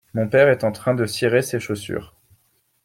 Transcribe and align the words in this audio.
Mon 0.15 0.27
père 0.27 0.49
est 0.49 0.63
en 0.63 0.71
train 0.71 0.95
de 0.95 1.05
cirer 1.05 1.43
ses 1.43 1.59
chaussures. 1.59 2.15